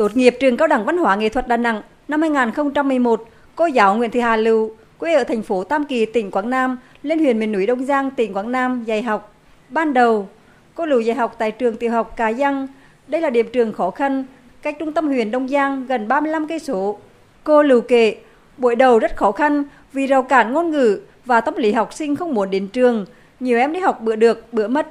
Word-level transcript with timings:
Tốt 0.00 0.16
nghiệp 0.16 0.36
trường 0.40 0.56
Cao 0.56 0.68
đẳng 0.68 0.84
Văn 0.84 0.98
hóa 0.98 1.16
Nghệ 1.16 1.28
thuật 1.28 1.48
Đà 1.48 1.56
Nẵng 1.56 1.82
năm 2.08 2.20
2011, 2.20 3.24
cô 3.56 3.66
giáo 3.66 3.96
Nguyễn 3.96 4.10
Thị 4.10 4.20
Hà 4.20 4.36
Lưu, 4.36 4.70
quê 4.98 5.14
ở 5.14 5.24
thành 5.24 5.42
phố 5.42 5.64
Tam 5.64 5.84
Kỳ, 5.84 6.06
tỉnh 6.06 6.30
Quảng 6.30 6.50
Nam, 6.50 6.78
lên 7.02 7.18
huyện 7.18 7.38
miền 7.38 7.52
núi 7.52 7.66
Đông 7.66 7.84
Giang, 7.84 8.10
tỉnh 8.10 8.32
Quảng 8.32 8.52
Nam 8.52 8.84
dạy 8.84 9.02
học. 9.02 9.34
Ban 9.68 9.94
đầu, 9.94 10.28
cô 10.74 10.86
Lưu 10.86 11.00
dạy 11.00 11.16
học 11.16 11.34
tại 11.38 11.50
trường 11.50 11.76
tiểu 11.76 11.90
học 11.90 12.16
Cà 12.16 12.32
Giang. 12.32 12.66
Đây 13.06 13.20
là 13.20 13.30
điểm 13.30 13.46
trường 13.52 13.72
khó 13.72 13.90
khăn, 13.90 14.24
cách 14.62 14.76
trung 14.78 14.92
tâm 14.92 15.06
huyện 15.06 15.30
Đông 15.30 15.48
Giang 15.48 15.86
gần 15.86 16.08
35 16.08 16.46
cây 16.46 16.58
số. 16.58 16.98
Cô 17.44 17.62
Lưu 17.62 17.80
kể, 17.80 18.16
buổi 18.58 18.76
đầu 18.76 18.98
rất 18.98 19.16
khó 19.16 19.32
khăn 19.32 19.64
vì 19.92 20.06
rào 20.06 20.22
cản 20.22 20.52
ngôn 20.52 20.70
ngữ 20.70 21.00
và 21.24 21.40
tâm 21.40 21.54
lý 21.56 21.72
học 21.72 21.92
sinh 21.92 22.16
không 22.16 22.34
muốn 22.34 22.50
đến 22.50 22.68
trường. 22.68 23.06
Nhiều 23.40 23.58
em 23.58 23.72
đi 23.72 23.80
học 23.80 24.00
bữa 24.00 24.16
được, 24.16 24.52
bữa 24.52 24.68
mất. 24.68 24.86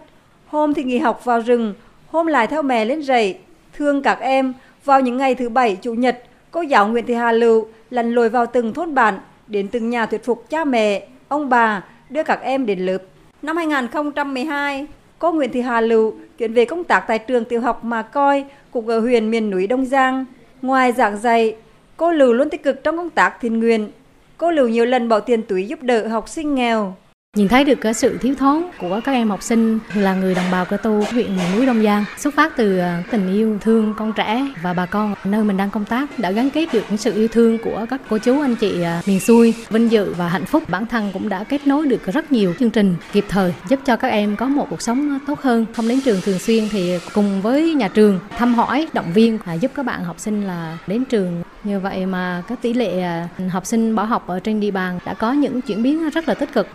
Hôm 0.48 0.74
thì 0.74 0.84
nghỉ 0.84 0.98
học 0.98 1.26
vào 1.26 1.40
rừng, 1.40 1.74
hôm 2.08 2.28
lại 2.28 2.48
theo 2.48 2.62
mẹ 2.62 2.86
lên 2.86 3.04
rẫy. 3.04 3.38
Thương 3.74 4.02
các 4.02 4.20
em, 4.20 4.54
vào 4.86 5.02
những 5.02 5.18
ngày 5.18 5.36
thứ 5.36 5.50
bảy, 5.50 5.78
chủ 5.82 5.94
nhật, 5.94 6.24
cô 6.52 6.62
giáo 6.62 6.88
Nguyễn 6.88 7.06
Thị 7.06 7.14
Hà 7.14 7.32
Lưu 7.32 7.68
lặn 7.90 8.12
lội 8.12 8.30
vào 8.30 8.46
từng 8.46 8.74
thôn 8.74 8.94
bản, 8.96 9.20
đến 9.48 9.68
từng 9.68 9.90
nhà 9.90 10.06
thuyết 10.06 10.24
phục 10.24 10.50
cha 10.50 10.66
mẹ, 10.66 11.08
ông 11.28 11.50
bà 11.50 11.84
đưa 12.10 12.24
các 12.24 12.42
em 12.42 12.66
đến 12.66 12.80
lớp. 12.80 12.98
Năm 13.42 13.58
2012, 13.58 14.88
cô 15.20 15.32
Nguyễn 15.32 15.52
Thị 15.52 15.62
Hà 15.62 15.82
Lưu 15.82 16.14
chuyển 16.38 16.54
về 16.54 16.66
công 16.66 16.84
tác 16.84 17.04
tại 17.08 17.20
trường 17.20 17.46
tiểu 17.46 17.62
học 17.62 17.84
Mà 17.84 18.02
Coi, 18.02 18.46
cũng 18.72 18.88
ở 18.88 19.00
huyện 19.00 19.32
miền 19.32 19.50
núi 19.50 19.68
Đông 19.68 19.86
Giang. 19.86 20.26
Ngoài 20.62 20.92
giảng 20.92 21.18
dạy, 21.18 21.56
cô 21.98 22.12
Lưu 22.12 22.34
luôn 22.34 22.50
tích 22.50 22.64
cực 22.64 22.84
trong 22.84 22.98
công 22.98 23.10
tác 23.10 23.38
thiện 23.42 23.60
nguyện. 23.60 23.92
Cô 24.38 24.52
Lưu 24.52 24.68
nhiều 24.68 24.86
lần 24.86 25.10
bỏ 25.10 25.20
tiền 25.20 25.44
túi 25.44 25.68
giúp 25.68 25.84
đỡ 25.84 26.08
học 26.08 26.30
sinh 26.30 26.56
nghèo. 26.56 26.96
Nhìn 27.38 27.48
thấy 27.48 27.64
được 27.64 27.76
cái 27.82 27.94
sự 27.94 28.18
thiếu 28.18 28.36
thốn 28.36 28.64
của 28.80 29.02
các 29.04 29.12
em 29.12 29.30
học 29.30 29.44
sinh 29.44 29.80
là 29.94 30.14
người 30.14 30.36
đồng 30.36 30.52
bào 30.52 30.66
cơ 30.66 30.78
tu 30.78 31.04
huyện 31.12 31.38
miền 31.38 31.46
núi 31.56 31.66
Đông 31.66 31.84
Giang, 31.84 32.06
xuất 32.18 32.34
phát 32.34 32.54
từ 32.58 32.78
ờ, 32.78 32.94
tình 33.12 33.34
yêu 33.34 33.58
thương 33.62 33.94
con 33.98 34.14
trẻ 34.14 34.48
và 34.62 34.74
bà 34.74 34.86
con, 34.86 35.16
nơi 35.24 35.44
mình 35.44 35.58
đang 35.58 35.70
công 35.70 35.86
tác, 35.86 36.20
đã 36.20 36.32
gắn 36.32 36.50
kết 36.50 36.66
được 36.74 36.84
sự 36.98 37.14
yêu 37.14 37.28
thương 37.28 37.58
của 37.64 37.86
các 37.90 38.02
cô 38.10 38.18
chú, 38.18 38.42
anh 38.42 38.56
chị 38.56 38.82
ờ, 38.82 39.02
miền 39.06 39.20
xuôi, 39.20 39.54
vinh 39.70 39.92
dự 39.92 40.14
và 40.14 40.28
hạnh 40.28 40.46
phúc. 40.46 40.64
Bản 40.70 40.86
thân 40.86 41.10
cũng 41.14 41.30
đã 41.30 41.44
kết 41.44 41.68
nối 41.68 41.88
được 41.88 42.06
rất 42.06 42.32
nhiều 42.32 42.54
chương 42.60 42.70
trình 42.70 42.96
kịp 43.12 43.26
thời, 43.30 43.54
giúp 43.70 43.80
cho 43.86 43.96
các 43.96 44.08
em 44.08 44.36
có 44.36 44.46
một 44.46 44.68
cuộc 44.70 44.82
sống 44.82 45.20
tốt 45.28 45.42
hơn. 45.42 45.66
Không 45.74 45.88
đến 45.88 46.02
trường 46.02 46.22
thường 46.22 46.40
xuyên 46.40 46.70
thì 46.72 47.00
cùng 47.14 47.42
với 47.42 47.74
nhà 47.74 47.88
trường 47.88 48.20
thăm 48.38 48.56
hỏi, 48.56 48.88
động 48.94 49.14
viên 49.14 49.40
giúp 49.62 49.72
các 49.76 49.86
bạn 49.86 50.04
học 50.04 50.20
sinh 50.20 50.48
là 50.48 50.78
đến 50.88 51.06
trường. 51.06 51.44
Như 51.64 51.80
vậy 51.80 52.06
mà 52.06 52.44
các 52.48 52.62
tỷ 52.62 52.74
lệ 52.74 53.04
học 53.50 53.66
sinh 53.66 53.96
bỏ 53.96 54.04
học 54.04 54.28
ở 54.28 54.40
trên 54.40 54.60
địa 54.60 54.72
bàn 54.72 55.00
đã 55.06 55.14
có 55.14 55.34
những 55.34 55.62
chuyển 55.62 55.84
biến 55.84 56.10
rất 56.10 56.28
là 56.28 56.34
tích 56.34 56.54
cực. 56.54 56.68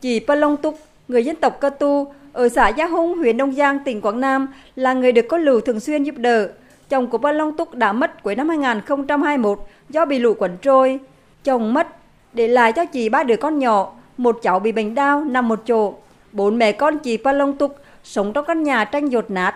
Chị 0.00 0.20
Long 0.28 0.56
Túc, 0.56 0.78
người 1.08 1.24
dân 1.24 1.36
tộc 1.36 1.60
Cơ 1.60 1.70
Tu 1.70 2.12
ở 2.32 2.48
xã 2.48 2.68
Gia 2.68 2.86
Hung, 2.86 3.18
huyện 3.18 3.36
Đông 3.36 3.52
Giang, 3.52 3.78
tỉnh 3.84 4.00
Quảng 4.00 4.20
Nam 4.20 4.48
là 4.76 4.92
người 4.92 5.12
được 5.12 5.26
có 5.28 5.38
lù 5.38 5.60
thường 5.60 5.80
xuyên 5.80 6.04
giúp 6.04 6.14
đỡ. 6.18 6.48
Chồng 6.88 7.06
của 7.06 7.32
Long 7.32 7.56
Túc 7.56 7.74
đã 7.74 7.92
mất 7.92 8.22
cuối 8.22 8.34
năm 8.34 8.48
2021 8.48 9.58
do 9.88 10.04
bị 10.04 10.18
lũ 10.18 10.34
quẩn 10.38 10.56
trôi. 10.62 10.98
Chồng 11.44 11.74
mất, 11.74 11.86
để 12.32 12.48
lại 12.48 12.72
cho 12.72 12.84
chị 12.84 13.08
ba 13.08 13.22
đứa 13.22 13.36
con 13.36 13.58
nhỏ, 13.58 13.92
một 14.16 14.38
cháu 14.42 14.58
bị 14.58 14.72
bệnh 14.72 14.94
đau 14.94 15.24
nằm 15.24 15.48
một 15.48 15.60
chỗ. 15.66 15.94
Bốn 16.32 16.58
mẹ 16.58 16.72
con 16.72 16.98
chị 16.98 17.18
Long 17.34 17.56
Túc 17.56 17.76
sống 18.04 18.32
trong 18.32 18.44
căn 18.44 18.62
nhà 18.62 18.84
tranh 18.84 19.08
dột 19.08 19.30
nát. 19.30 19.54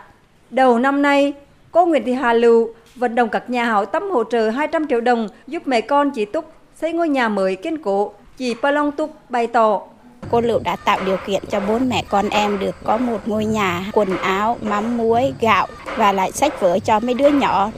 Đầu 0.51 0.79
năm 0.79 1.03
nay, 1.03 1.33
cô 1.71 1.87
Nguyễn 1.87 2.05
Thị 2.05 2.13
Hà 2.13 2.33
Lưu 2.33 2.69
vận 2.95 3.15
động 3.15 3.29
các 3.29 3.51
nhà 3.51 3.65
hảo 3.65 3.85
tâm 3.85 4.11
hỗ 4.11 4.25
trợ 4.25 4.51
200 4.51 4.87
triệu 4.87 5.01
đồng 5.01 5.29
giúp 5.47 5.63
mẹ 5.67 5.81
con 5.81 6.11
chị 6.11 6.25
Túc 6.25 6.45
xây 6.75 6.93
ngôi 6.93 7.09
nhà 7.09 7.29
mới 7.29 7.57
kiên 7.57 7.79
cố. 7.79 8.13
Chị 8.37 8.55
Long 8.63 8.93
Túc 8.93 9.31
bày 9.31 9.47
tỏ 9.47 9.83
Cô 10.31 10.41
Lựu 10.41 10.61
đã 10.65 10.77
tạo 10.77 10.99
điều 11.07 11.17
kiện 11.27 11.43
cho 11.51 11.61
bốn 11.61 11.89
mẹ 11.89 12.05
con 12.09 12.29
em 12.29 12.59
được 12.59 12.77
có 12.85 12.97
một 12.97 13.29
ngôi 13.29 13.45
nhà, 13.45 13.85
quần 13.93 14.17
áo, 14.17 14.59
mắm 14.63 14.97
muối, 14.97 15.33
gạo 15.41 15.67
và 15.97 16.13
lại 16.13 16.33
sách 16.33 16.61
vở 16.61 16.79
cho 16.79 17.01
mấy 17.01 17.15
đứa 17.15 17.29
nhỏ. 17.29 17.71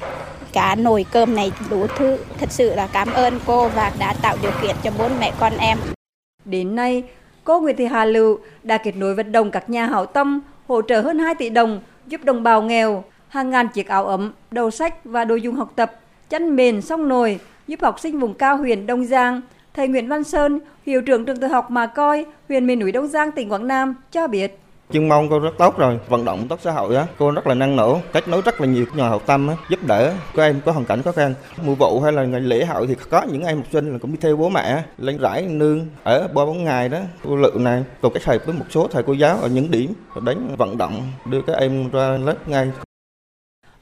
Cả 0.53 0.75
nồi 0.75 1.07
cơm 1.13 1.37
này 1.37 1.53
đủ 1.71 1.87
thứ. 1.97 2.19
Thật 2.39 2.53
sự 2.53 2.75
là 2.75 2.89
cảm 2.93 3.13
ơn 3.13 3.41
cô 3.47 3.69
và 3.69 3.93
đã 3.99 4.15
tạo 4.23 4.37
điều 4.43 4.53
kiện 4.63 4.77
cho 4.83 4.91
bốn 4.99 5.11
mẹ 5.21 5.33
con 5.41 5.53
em. 5.59 5.79
Đến 6.45 6.77
nay, 6.77 7.03
cô 7.45 7.61
Nguyễn 7.61 7.77
Thị 7.77 7.87
Hà 7.87 8.05
Lựu 8.05 8.39
đã 8.63 8.79
kết 8.79 8.97
nối 8.97 9.15
vận 9.15 9.33
động 9.33 9.51
các 9.51 9.71
nhà 9.71 9.87
hảo 9.87 10.07
tâm 10.07 10.41
hỗ 10.69 10.83
trợ 10.83 11.01
hơn 11.01 11.19
2 11.19 11.35
tỷ 11.35 11.51
đồng 11.51 11.81
giúp 12.07 12.25
đồng 12.25 12.43
bào 12.43 12.63
nghèo, 12.63 13.05
hàng 13.29 13.51
ngàn 13.51 13.69
chiếc 13.69 13.89
áo 13.89 14.07
ấm, 14.07 14.33
đầu 14.51 14.71
sách 14.71 15.05
và 15.05 15.25
đồ 15.25 15.35
dùng 15.35 15.57
học 15.57 15.73
tập, 15.77 15.93
chăn 16.31 16.57
mền, 16.57 16.83
xong 16.83 17.09
nồi 17.09 17.41
giúp 17.67 17.83
học 17.83 18.01
sinh 18.01 18.21
vùng 18.21 18.35
cao 18.35 18.57
huyện 18.57 18.87
Đông 18.87 19.05
Giang 19.05 19.41
Thầy 19.77 19.89
Nguyễn 19.89 20.09
Văn 20.09 20.25
Sơn, 20.25 20.61
hiệu 20.87 21.03
trưởng 21.03 21.25
trường 21.25 21.37
tiểu 21.37 21.49
học 21.49 21.71
Mà 21.71 21.87
Coi, 21.87 22.27
huyện 22.49 22.67
miền 22.67 22.79
núi 22.79 22.93
Đông 22.93 23.07
Giang, 23.07 23.33
tỉnh 23.33 23.53
Quảng 23.53 23.67
Nam 23.67 23.95
cho 24.13 24.27
biết. 24.27 24.59
Chuyên 24.93 25.09
môn 25.09 25.27
cô 25.31 25.39
rất 25.39 25.51
tốt 25.59 25.79
rồi, 25.79 25.99
vận 26.09 26.25
động 26.25 26.49
tốt 26.49 26.59
xã 26.63 26.73
hội 26.73 26.97
á, 26.97 27.07
cô 27.19 27.31
rất 27.31 27.47
là 27.47 27.55
năng 27.55 27.77
nổ, 27.77 27.99
kết 28.13 28.29
nối 28.29 28.43
rất 28.45 28.61
là 28.61 28.67
nhiều 28.67 28.87
nhà 28.97 29.09
hậu 29.09 29.19
tâm 29.19 29.49
á, 29.49 29.55
giúp 29.71 29.81
đỡ 29.87 30.13
các 30.35 30.43
em 30.43 30.61
có 30.65 30.73
hoàn 30.73 30.85
cảnh 30.85 31.03
khó 31.03 31.13
khăn. 31.13 31.35
Mùa 31.65 31.75
vụ 31.75 32.01
hay 32.01 32.13
là 32.13 32.25
ngày 32.25 32.41
lễ 32.41 32.65
hội 32.65 32.87
thì 32.87 32.95
có 33.11 33.23
những 33.33 33.45
em 33.45 33.57
học 33.57 33.67
sinh 33.73 33.93
là 33.93 33.99
cũng 33.99 34.13
đi 34.13 34.19
theo 34.21 34.37
bố 34.37 34.49
mẹ 34.49 34.83
lên 34.99 35.19
rải 35.19 35.43
nương 35.43 35.87
ở 36.05 36.29
ba 36.29 36.45
bốn 36.45 36.65
ngày 36.65 36.89
đó. 36.89 36.99
Cô 37.25 37.37
Lựu 37.37 37.59
này 37.59 37.85
cùng 38.03 38.13
kết 38.13 38.25
hợp 38.25 38.39
với 38.47 38.55
một 38.55 38.65
số 38.71 38.89
thầy 38.89 39.03
cô 39.03 39.13
giáo 39.13 39.37
ở 39.37 39.49
những 39.49 39.71
điểm 39.71 39.93
đến 40.23 40.39
vận 40.57 40.79
động 40.79 41.03
đưa 41.31 41.43
các 41.43 41.57
em 41.57 41.91
ra 41.91 42.19
lớp 42.25 42.49
ngay. 42.49 42.71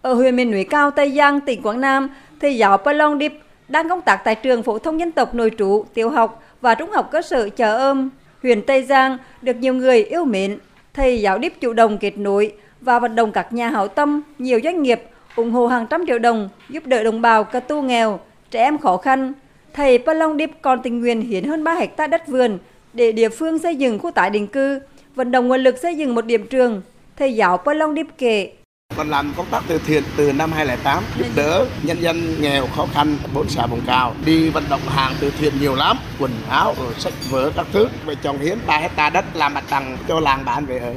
Ở 0.02 0.14
huyện 0.14 0.36
miền 0.36 0.50
núi 0.50 0.64
cao 0.64 0.91
Tây 0.91 1.12
Giang, 1.16 1.41
tỉnh 1.41 1.62
Quảng 1.62 1.81
Nam, 1.81 2.08
thầy 2.41 2.56
giáo 2.56 2.78
Palong 2.78 3.19
Dip 3.19 3.32
đang 3.72 3.88
công 3.88 4.00
tác 4.00 4.16
tại 4.24 4.34
trường 4.34 4.62
phổ 4.62 4.78
thông 4.78 5.00
dân 5.00 5.12
tộc 5.12 5.34
nội 5.34 5.50
trú, 5.58 5.84
tiểu 5.94 6.10
học 6.10 6.42
và 6.60 6.74
trung 6.74 6.90
học 6.90 7.08
cơ 7.12 7.22
sở 7.22 7.48
Chợ 7.48 7.78
Ôm, 7.78 8.10
huyện 8.42 8.62
Tây 8.62 8.82
Giang 8.82 9.18
được 9.42 9.56
nhiều 9.56 9.74
người 9.74 10.04
yêu 10.04 10.24
mến. 10.24 10.58
Thầy 10.94 11.20
giáo 11.20 11.38
Điếp 11.38 11.52
chủ 11.60 11.72
động 11.72 11.98
kết 11.98 12.18
nối 12.18 12.52
và 12.80 12.98
vận 12.98 13.16
động 13.16 13.32
các 13.32 13.52
nhà 13.52 13.68
hảo 13.68 13.88
tâm, 13.88 14.22
nhiều 14.38 14.60
doanh 14.64 14.82
nghiệp 14.82 15.02
ủng 15.36 15.50
hộ 15.50 15.66
hàng 15.66 15.86
trăm 15.90 16.06
triệu 16.06 16.18
đồng 16.18 16.48
giúp 16.68 16.86
đỡ 16.86 17.04
đồng 17.04 17.20
bào 17.22 17.44
cơ 17.44 17.60
tu 17.60 17.82
nghèo, 17.82 18.20
trẻ 18.50 18.62
em 18.62 18.78
khó 18.78 18.96
khăn. 18.96 19.32
Thầy 19.72 19.98
Palong 19.98 20.36
điệp 20.36 20.50
còn 20.62 20.82
tình 20.82 21.00
nguyện 21.00 21.20
hiến 21.20 21.44
hơn 21.44 21.64
3 21.64 21.74
hecta 21.74 22.06
đất 22.06 22.28
vườn 22.28 22.58
để 22.92 23.12
địa 23.12 23.28
phương 23.28 23.58
xây 23.58 23.76
dựng 23.76 23.98
khu 23.98 24.10
tái 24.10 24.30
định 24.30 24.46
cư, 24.46 24.80
vận 25.14 25.30
động 25.30 25.48
nguồn 25.48 25.60
lực 25.60 25.78
xây 25.78 25.96
dựng 25.96 26.14
một 26.14 26.26
điểm 26.26 26.46
trường. 26.46 26.82
Thầy 27.16 27.34
giáo 27.34 27.56
Palong 27.56 27.94
điệp 27.94 28.06
kể 28.18 28.52
còn 28.97 29.10
làm 29.10 29.32
công 29.36 29.47
tác 29.50 29.62
từ 29.69 29.80
thiện 29.86 30.03
từ 30.16 30.32
năm 30.32 30.53
2008 30.53 31.04
giúp 31.19 31.26
đỡ 31.36 31.66
nhân 31.82 31.97
dân 32.00 32.42
nghèo 32.42 32.66
khó 32.76 32.86
khăn, 32.94 33.16
bốn 33.34 33.48
xã 33.48 33.66
vùng 33.66 33.80
cao. 33.86 34.14
Đi 34.25 34.50
vận 34.50 34.64
động 34.70 34.80
hàng 34.88 35.12
từ 35.20 35.32
thiện 35.38 35.53
nhiều 35.60 35.75
lắm, 35.75 35.97
quần 36.20 36.30
áo, 36.48 36.75
rồi 36.78 36.94
sách 36.98 37.12
vở 37.31 37.50
các 37.56 37.66
thứ. 37.72 37.88
Về 38.06 38.14
trồng 38.22 38.38
hiến 38.38 38.58
3 38.66 38.78
hecta 38.78 39.10
đất, 39.10 39.25
làm 39.34 39.54
mặt 39.54 39.64
bằng 39.70 39.98
cho 40.08 40.20
làng 40.20 40.44
bản 40.44 40.66
về 40.66 40.78
ở. 40.78 40.94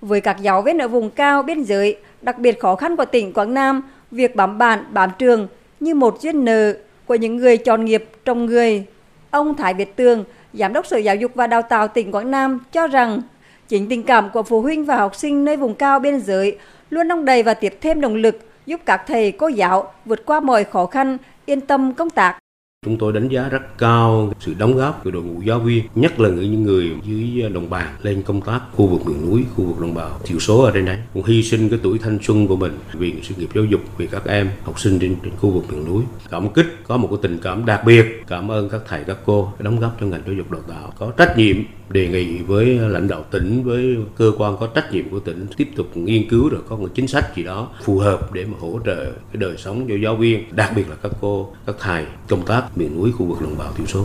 Với 0.00 0.20
các 0.20 0.36
giáo 0.40 0.62
viên 0.62 0.78
ở 0.78 0.88
vùng 0.88 1.10
cao, 1.10 1.42
biên 1.42 1.62
giới, 1.62 1.96
đặc 2.22 2.38
biệt 2.38 2.60
khó 2.60 2.76
khăn 2.76 2.96
của 2.96 3.04
tỉnh 3.04 3.32
Quảng 3.32 3.54
Nam, 3.54 3.82
việc 4.10 4.36
bám 4.36 4.58
bản 4.58 4.84
bám 4.90 5.10
trường 5.18 5.48
như 5.80 5.94
một 5.94 6.20
duyên 6.20 6.44
nợ 6.44 6.72
của 7.06 7.14
những 7.14 7.36
người 7.36 7.56
chọn 7.56 7.84
nghiệp 7.84 8.10
trồng 8.24 8.46
người. 8.46 8.84
Ông 9.30 9.56
Thái 9.56 9.74
Việt 9.74 9.96
Tường, 9.96 10.24
giám 10.52 10.72
đốc 10.72 10.86
sở 10.86 10.96
giáo 10.96 11.16
dục 11.16 11.30
và 11.34 11.46
đào 11.46 11.62
tạo 11.62 11.88
tỉnh 11.88 12.12
Quảng 12.12 12.30
Nam 12.30 12.58
cho 12.72 12.86
rằng, 12.86 13.22
chính 13.68 13.88
tình 13.88 14.02
cảm 14.02 14.30
của 14.30 14.42
phụ 14.42 14.62
huynh 14.62 14.84
và 14.84 14.96
học 14.96 15.14
sinh 15.14 15.44
nơi 15.44 15.56
vùng 15.56 15.74
cao 15.74 15.98
biên 15.98 16.20
giới 16.20 16.58
luôn 16.90 17.08
đong 17.08 17.24
đầy 17.24 17.42
và 17.42 17.54
tiếp 17.54 17.78
thêm 17.80 18.00
động 18.00 18.14
lực 18.14 18.38
giúp 18.66 18.80
các 18.86 19.02
thầy 19.06 19.32
cô 19.32 19.48
giáo 19.48 19.92
vượt 20.04 20.26
qua 20.26 20.40
mọi 20.40 20.64
khó 20.64 20.86
khăn, 20.86 21.18
yên 21.46 21.60
tâm 21.60 21.94
công 21.94 22.10
tác. 22.10 22.38
Chúng 22.84 22.98
tôi 22.98 23.12
đánh 23.12 23.28
giá 23.28 23.48
rất 23.48 23.78
cao 23.78 24.32
sự 24.40 24.54
đóng 24.58 24.76
góp 24.76 25.04
của 25.04 25.10
đội 25.10 25.22
ngũ 25.22 25.42
giáo 25.42 25.60
viên, 25.60 25.84
nhất 25.94 26.20
là 26.20 26.28
những 26.28 26.62
người 26.62 26.90
dưới 27.04 27.50
đồng 27.50 27.70
bằng 27.70 27.94
lên 28.02 28.22
công 28.22 28.40
tác 28.40 28.60
khu 28.72 28.86
vực 28.86 29.06
miền 29.06 29.30
núi, 29.30 29.44
khu 29.56 29.64
vực 29.64 29.80
đồng 29.80 29.94
bào. 29.94 30.20
Thiểu 30.24 30.38
số 30.38 30.62
ở 30.62 30.70
trên 30.74 30.84
đấy, 30.84 30.98
cũng 31.14 31.24
hy 31.24 31.42
sinh 31.42 31.68
cái 31.68 31.78
tuổi 31.82 31.98
thanh 31.98 32.18
xuân 32.22 32.46
của 32.46 32.56
mình 32.56 32.72
vì 32.92 33.14
sự 33.22 33.34
nghiệp 33.38 33.48
giáo 33.54 33.64
dục, 33.64 33.80
vì 33.98 34.06
các 34.06 34.24
em 34.24 34.50
học 34.64 34.80
sinh 34.80 34.98
trên, 34.98 35.16
trên 35.22 35.32
khu 35.36 35.50
vực 35.50 35.64
miền 35.72 35.84
núi. 35.84 36.02
Cảm 36.30 36.48
kích, 36.48 36.66
có 36.88 36.96
một 36.96 37.08
cái 37.10 37.18
tình 37.22 37.38
cảm 37.42 37.66
đặc 37.66 37.82
biệt, 37.86 38.22
cảm 38.26 38.50
ơn 38.50 38.68
các 38.68 38.80
thầy 38.88 39.04
các 39.04 39.18
cô 39.26 39.52
đóng 39.58 39.80
góp 39.80 39.96
cho 40.00 40.06
ngành 40.06 40.22
giáo 40.26 40.34
dục 40.34 40.50
đào 40.50 40.62
tạo, 40.68 40.92
có 40.98 41.12
trách 41.16 41.38
nhiệm 41.38 41.56
đề 41.90 42.08
nghị 42.08 42.38
với 42.38 42.66
lãnh 42.66 43.08
đạo 43.08 43.24
tỉnh 43.30 43.62
với 43.62 43.96
cơ 44.16 44.32
quan 44.38 44.56
có 44.60 44.66
trách 44.66 44.92
nhiệm 44.92 45.08
của 45.08 45.20
tỉnh 45.20 45.46
tiếp 45.56 45.68
tục 45.76 45.96
nghiên 45.96 46.28
cứu 46.28 46.48
rồi 46.48 46.60
có 46.68 46.76
một 46.76 46.88
chính 46.94 47.08
sách 47.08 47.36
gì 47.36 47.42
đó 47.42 47.68
phù 47.82 47.98
hợp 47.98 48.32
để 48.32 48.44
mà 48.44 48.58
hỗ 48.60 48.80
trợ 48.86 49.04
cái 49.04 49.36
đời 49.38 49.56
sống 49.56 49.86
cho 49.88 49.94
giáo 49.94 50.16
viên 50.16 50.44
đặc 50.56 50.72
biệt 50.76 50.88
là 50.90 50.96
các 51.02 51.12
cô 51.20 51.52
các 51.66 51.76
thầy. 51.80 52.04
Công 52.28 52.46
tác 52.46 52.73
miền 52.76 52.96
núi 52.96 53.12
khu 53.12 53.26
vực 53.26 53.42
đồng 53.42 53.58
bào 53.58 53.72
thiểu 53.72 53.86
số. 53.86 54.04